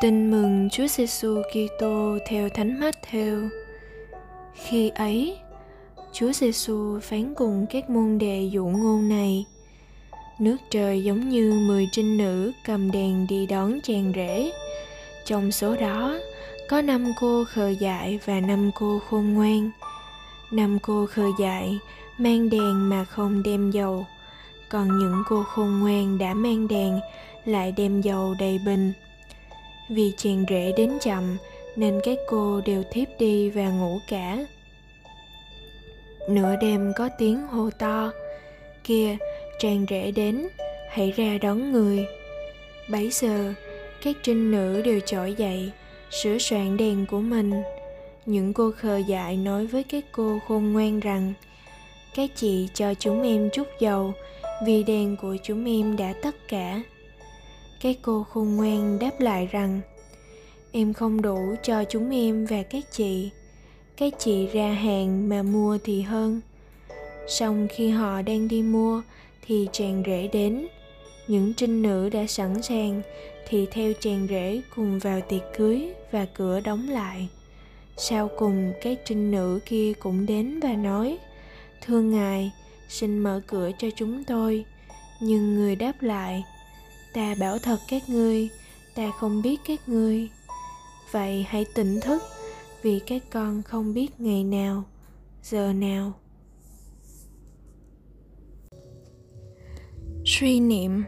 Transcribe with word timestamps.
Tin 0.00 0.30
mừng 0.30 0.68
Chúa 0.70 0.86
Giêsu 0.86 1.42
Kitô 1.42 2.18
theo 2.26 2.48
Thánh 2.48 2.80
Matthew. 2.80 3.48
Khi 4.54 4.88
ấy, 4.88 5.38
Chúa 6.12 6.32
Giêsu 6.32 7.00
phán 7.00 7.34
cùng 7.34 7.66
các 7.70 7.90
môn 7.90 8.18
đệ 8.18 8.48
dụ 8.52 8.66
ngôn 8.66 9.08
này: 9.08 9.44
Nước 10.38 10.56
trời 10.70 11.04
giống 11.04 11.28
như 11.28 11.52
mười 11.66 11.88
trinh 11.92 12.16
nữ 12.16 12.52
cầm 12.66 12.90
đèn 12.90 13.26
đi 13.26 13.46
đón 13.46 13.78
chàng 13.82 14.12
rể. 14.16 14.50
Trong 15.24 15.52
số 15.52 15.76
đó, 15.76 16.18
có 16.68 16.82
năm 16.82 17.12
cô 17.20 17.44
khờ 17.48 17.68
dại 17.68 18.18
và 18.24 18.40
năm 18.40 18.70
cô 18.74 19.00
khôn 19.10 19.34
ngoan. 19.34 19.70
Năm 20.50 20.78
cô 20.82 21.06
khờ 21.06 21.26
dại 21.38 21.78
mang 22.18 22.50
đèn 22.50 22.88
mà 22.88 23.04
không 23.04 23.42
đem 23.42 23.70
dầu, 23.70 24.06
còn 24.68 24.98
những 24.98 25.22
cô 25.28 25.42
khôn 25.42 25.80
ngoan 25.80 26.18
đã 26.18 26.34
mang 26.34 26.68
đèn 26.68 27.00
lại 27.44 27.72
đem 27.76 28.00
dầu 28.00 28.34
đầy 28.38 28.58
bình 28.66 28.92
vì 29.88 30.12
chàng 30.16 30.44
rể 30.48 30.72
đến 30.76 30.98
chậm, 31.00 31.36
nên 31.76 32.00
các 32.04 32.18
cô 32.28 32.60
đều 32.60 32.82
thiếp 32.90 33.08
đi 33.18 33.50
và 33.50 33.70
ngủ 33.70 33.98
cả. 34.08 34.46
Nửa 36.28 36.56
đêm 36.60 36.92
có 36.96 37.08
tiếng 37.18 37.46
hô 37.46 37.70
to. 37.70 38.12
Kia 38.84 39.16
chàng 39.58 39.86
rể 39.90 40.10
đến, 40.10 40.48
hãy 40.90 41.12
ra 41.16 41.38
đón 41.42 41.72
người. 41.72 42.06
Bấy 42.90 43.10
giờ, 43.10 43.54
các 44.02 44.16
trinh 44.22 44.50
nữ 44.50 44.82
đều 44.82 45.00
trỗi 45.00 45.34
dậy, 45.34 45.70
sửa 46.10 46.38
soạn 46.38 46.76
đèn 46.76 47.06
của 47.06 47.20
mình. 47.20 47.52
Những 48.26 48.52
cô 48.52 48.70
khờ 48.76 48.96
dại 48.96 49.36
nói 49.36 49.66
với 49.66 49.82
các 49.82 50.04
cô 50.12 50.38
khôn 50.48 50.72
ngoan 50.72 51.00
rằng, 51.00 51.32
các 52.14 52.30
chị 52.36 52.68
cho 52.74 52.94
chúng 52.94 53.22
em 53.22 53.50
chút 53.52 53.68
dầu, 53.80 54.12
vì 54.66 54.82
đèn 54.82 55.16
của 55.16 55.36
chúng 55.42 55.64
em 55.78 55.96
đã 55.96 56.14
tất 56.22 56.34
cả 56.48 56.82
các 57.80 57.96
cô 58.02 58.26
khôn 58.30 58.56
ngoan 58.56 58.98
đáp 58.98 59.20
lại 59.20 59.48
rằng, 59.52 59.80
em 60.72 60.92
không 60.92 61.22
đủ 61.22 61.54
cho 61.62 61.84
chúng 61.84 62.10
em 62.10 62.46
và 62.46 62.62
các 62.62 62.84
chị. 62.92 63.30
Các 63.96 64.12
chị 64.18 64.46
ra 64.46 64.72
hàng 64.72 65.28
mà 65.28 65.42
mua 65.42 65.78
thì 65.84 66.02
hơn. 66.02 66.40
Song 67.28 67.68
khi 67.70 67.88
họ 67.88 68.22
đang 68.22 68.48
đi 68.48 68.62
mua 68.62 69.02
thì 69.46 69.68
chàng 69.72 70.02
rể 70.06 70.28
đến. 70.32 70.66
Những 71.28 71.54
trinh 71.54 71.82
nữ 71.82 72.08
đã 72.08 72.26
sẵn 72.26 72.62
sàng 72.62 73.02
thì 73.48 73.66
theo 73.70 73.92
chàng 74.00 74.26
rể 74.30 74.60
cùng 74.76 74.98
vào 74.98 75.20
tiệc 75.20 75.42
cưới 75.56 75.92
và 76.10 76.26
cửa 76.34 76.60
đóng 76.60 76.88
lại. 76.88 77.28
Sau 77.96 78.30
cùng 78.38 78.72
các 78.82 78.98
trinh 79.04 79.30
nữ 79.30 79.60
kia 79.66 79.92
cũng 79.92 80.26
đến 80.26 80.60
và 80.60 80.72
nói, 80.72 81.18
thưa 81.86 82.00
ngài, 82.00 82.52
xin 82.88 83.18
mở 83.18 83.40
cửa 83.46 83.70
cho 83.78 83.88
chúng 83.96 84.24
tôi. 84.24 84.64
Nhưng 85.20 85.54
người 85.54 85.76
đáp 85.76 86.02
lại 86.02 86.44
ta 87.18 87.34
bảo 87.34 87.58
thật 87.58 87.78
các 87.88 88.08
ngươi, 88.08 88.48
ta 88.94 89.10
không 89.20 89.42
biết 89.42 89.60
các 89.66 89.88
ngươi. 89.88 90.28
Vậy 91.10 91.46
hãy 91.48 91.66
tỉnh 91.74 92.00
thức, 92.00 92.22
vì 92.82 93.00
các 93.06 93.22
con 93.30 93.62
không 93.62 93.94
biết 93.94 94.20
ngày 94.20 94.44
nào, 94.44 94.84
giờ 95.42 95.72
nào. 95.72 96.12
Suy 100.24 100.60
niệm. 100.60 101.04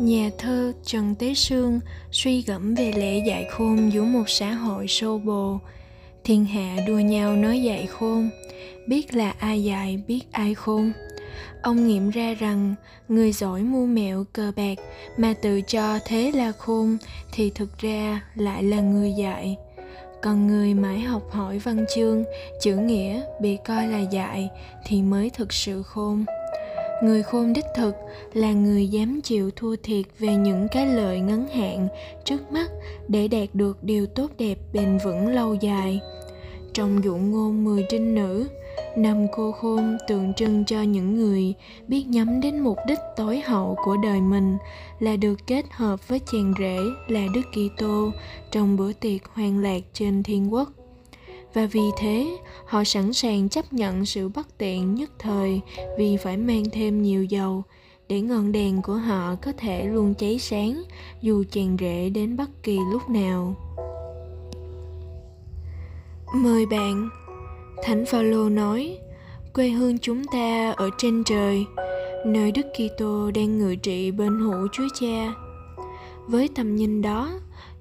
Nhà 0.00 0.30
thơ 0.38 0.72
trần 0.84 1.14
tế 1.14 1.34
sương 1.34 1.80
suy 2.12 2.42
gẫm 2.42 2.74
về 2.74 2.92
lễ 2.92 3.22
dạy 3.26 3.46
khôn 3.50 3.92
giữa 3.92 4.04
một 4.04 4.24
xã 4.28 4.52
hội 4.52 4.88
sô 4.88 5.18
bồ. 5.18 5.58
Thiên 6.24 6.44
hạ 6.44 6.76
đua 6.86 6.98
nhau 6.98 7.36
nói 7.36 7.62
dạy 7.62 7.86
khôn, 7.86 8.30
biết 8.88 9.14
là 9.14 9.34
ai 9.38 9.64
dạy, 9.64 10.02
biết 10.06 10.32
ai 10.32 10.54
khôn 10.54 10.92
ông 11.62 11.86
nghiệm 11.86 12.10
ra 12.10 12.34
rằng, 12.34 12.74
người 13.08 13.32
giỏi 13.32 13.62
mua 13.62 13.86
mẹo 13.86 14.24
cờ 14.32 14.52
bạc 14.56 14.78
mà 15.16 15.34
tự 15.42 15.60
cho 15.60 15.98
thế 16.06 16.32
là 16.34 16.52
khôn 16.52 16.96
thì 17.32 17.50
thực 17.50 17.78
ra 17.78 18.20
lại 18.34 18.62
là 18.62 18.80
người 18.80 19.12
dạy. 19.12 19.56
Còn 20.22 20.46
người 20.46 20.74
mãi 20.74 21.00
học 21.00 21.30
hỏi 21.30 21.58
văn 21.58 21.84
chương, 21.94 22.24
chữ 22.60 22.76
nghĩa 22.76 23.22
bị 23.40 23.58
coi 23.66 23.88
là 23.88 23.98
dạy 23.98 24.50
thì 24.86 25.02
mới 25.02 25.30
thực 25.30 25.52
sự 25.52 25.82
khôn. 25.82 26.24
Người 27.02 27.22
khôn 27.22 27.52
đích 27.52 27.64
thực 27.76 27.94
là 28.32 28.52
người 28.52 28.88
dám 28.88 29.20
chịu 29.24 29.50
thua 29.56 29.76
thiệt 29.82 30.06
về 30.18 30.34
những 30.34 30.68
cái 30.72 30.86
lợi 30.86 31.20
ngắn 31.20 31.48
hạn 31.48 31.88
trước 32.24 32.52
mắt 32.52 32.70
để 33.08 33.28
đạt 33.28 33.48
được 33.52 33.84
điều 33.84 34.06
tốt 34.06 34.30
đẹp 34.38 34.58
bền 34.72 34.98
vững 35.04 35.28
lâu 35.28 35.54
dài. 35.54 36.00
Trong 36.72 37.04
dụ 37.04 37.16
ngôn 37.16 37.64
mười 37.64 37.86
trinh 37.88 38.14
nữ 38.14 38.48
năm 38.96 39.26
cô 39.32 39.52
khôn 39.52 39.96
tượng 40.08 40.34
trưng 40.34 40.64
cho 40.64 40.82
những 40.82 41.14
người 41.14 41.54
biết 41.88 42.06
nhắm 42.08 42.40
đến 42.40 42.60
mục 42.60 42.78
đích 42.86 42.98
tối 43.16 43.40
hậu 43.40 43.76
của 43.84 43.96
đời 43.96 44.20
mình 44.20 44.56
là 45.00 45.16
được 45.16 45.46
kết 45.46 45.64
hợp 45.70 46.08
với 46.08 46.20
chàng 46.32 46.54
rể 46.58 46.78
là 47.08 47.26
Đức 47.34 47.42
Kitô 47.52 48.10
trong 48.50 48.76
bữa 48.76 48.92
tiệc 48.92 49.28
hoan 49.34 49.62
lạc 49.62 49.82
trên 49.92 50.22
thiên 50.22 50.52
quốc. 50.52 50.68
Và 51.54 51.66
vì 51.66 51.90
thế, 51.98 52.36
họ 52.66 52.84
sẵn 52.84 53.12
sàng 53.12 53.48
chấp 53.48 53.72
nhận 53.72 54.06
sự 54.06 54.28
bất 54.28 54.58
tiện 54.58 54.94
nhất 54.94 55.10
thời 55.18 55.60
vì 55.98 56.16
phải 56.16 56.36
mang 56.36 56.64
thêm 56.72 57.02
nhiều 57.02 57.24
dầu 57.24 57.62
để 58.08 58.20
ngọn 58.20 58.52
đèn 58.52 58.82
của 58.82 58.94
họ 58.94 59.34
có 59.42 59.52
thể 59.58 59.84
luôn 59.84 60.14
cháy 60.14 60.38
sáng 60.38 60.82
dù 61.20 61.44
chàng 61.50 61.76
rể 61.80 62.10
đến 62.10 62.36
bất 62.36 62.62
kỳ 62.62 62.78
lúc 62.92 63.08
nào. 63.10 63.54
Mời 66.34 66.66
bạn 66.66 67.08
Thánh 67.82 68.04
Phaolô 68.06 68.48
nói, 68.48 68.98
quê 69.54 69.68
hương 69.68 69.98
chúng 69.98 70.24
ta 70.24 70.74
ở 70.76 70.90
trên 70.98 71.24
trời, 71.24 71.66
nơi 72.26 72.52
Đức 72.52 72.66
Kitô 72.74 73.30
đang 73.30 73.58
ngự 73.58 73.76
trị 73.76 74.10
bên 74.10 74.40
hữu 74.40 74.68
Chúa 74.72 74.88
Cha. 75.00 75.34
Với 76.26 76.48
tầm 76.54 76.76
nhìn 76.76 77.02
đó, 77.02 77.30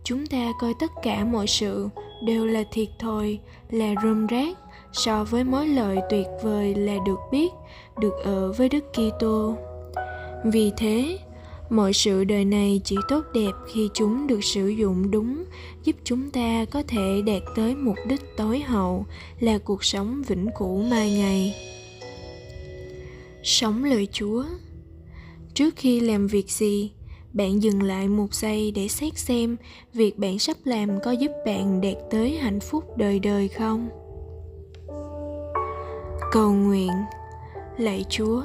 chúng 0.04 0.28
ta 0.28 0.52
coi 0.60 0.74
tất 0.80 0.92
cả 1.04 1.26
mọi 1.26 1.48
sự 1.48 1.88
đều 2.24 2.46
là 2.46 2.64
thiệt 2.72 2.88
thòi, 3.00 3.40
là 3.70 3.94
rơm 4.04 4.28
rác 4.28 4.58
so 4.92 5.24
với 5.24 5.44
mối 5.44 5.68
lợi 5.68 5.98
tuyệt 6.10 6.28
vời 6.44 6.76
là 6.76 6.94
được 7.06 7.20
biết, 7.32 7.50
được 8.00 8.14
ở 8.24 8.52
với 8.52 8.70
Đức 8.70 8.84
Kitô. 8.94 9.56
Vì 10.46 10.72
thế, 10.78 11.18
mọi 11.74 11.94
sự 11.94 12.24
đời 12.24 12.46
này 12.46 12.82
chỉ 12.84 12.96
tốt 13.08 13.22
đẹp 13.34 13.52
khi 13.68 13.90
chúng 13.94 14.28
được 14.28 14.44
sử 14.44 14.68
dụng 14.68 15.12
đúng, 15.12 15.44
giúp 15.84 15.96
chúng 16.04 16.32
ta 16.32 16.66
có 16.72 16.84
thể 16.88 17.22
đạt 17.26 17.42
tới 17.56 17.76
mục 17.76 17.96
đích 18.08 18.38
tối 18.38 18.60
hậu 18.60 19.06
là 19.40 19.58
cuộc 19.58 19.84
sống 19.84 20.24
vĩnh 20.28 20.48
cửu 20.60 20.84
mai 20.84 21.12
ngày. 21.12 21.56
Sống 23.44 23.84
lời 23.84 24.08
chúa. 24.12 24.46
Trước 25.54 25.76
khi 25.76 26.00
làm 26.00 26.28
việc 26.28 26.52
gì, 26.52 26.92
bạn 27.34 27.64
dừng 27.64 27.84
lại 27.84 28.08
một 28.08 28.34
giây 28.34 28.72
để 28.72 28.88
xét 28.88 29.18
xem 29.18 29.58
việc 29.94 30.20
bạn 30.20 30.40
sắp 30.40 30.58
làm 30.64 30.90
có 31.04 31.12
giúp 31.12 31.32
bạn 31.46 31.82
đạt 31.82 31.98
tới 32.12 32.38
hạnh 32.38 32.60
phúc 32.60 32.98
đời 32.98 33.20
đời 33.20 33.48
không. 33.48 33.90
Cầu 36.32 36.54
nguyện. 36.54 36.92
Lạy 37.78 38.06
chúa 38.10 38.44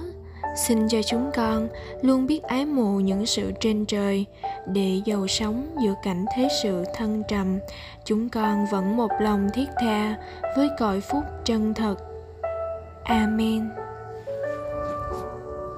xin 0.67 0.89
cho 0.89 1.03
chúng 1.03 1.31
con 1.35 1.69
luôn 2.03 2.27
biết 2.27 2.43
ái 2.43 2.67
mộ 2.67 3.01
những 3.01 3.27
sự 3.27 3.53
trên 3.61 3.87
trời, 3.87 4.27
để 4.67 5.01
giàu 5.05 5.27
sống 5.27 5.77
giữa 5.83 5.95
cảnh 6.03 6.25
thế 6.37 6.49
sự 6.63 6.85
thân 6.95 7.23
trầm. 7.29 7.59
Chúng 8.05 8.29
con 8.29 8.67
vẫn 8.73 8.97
một 8.97 9.11
lòng 9.21 9.49
thiết 9.55 9.67
tha 9.81 10.17
với 10.57 10.69
cõi 10.79 11.01
phúc 11.01 11.23
chân 11.45 11.75
thật. 11.75 11.97
Amen. 13.05 13.88